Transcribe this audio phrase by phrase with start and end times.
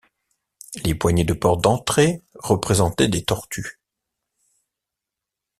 [0.83, 3.79] Les poignées de portes d'entrée représentaient des tortues.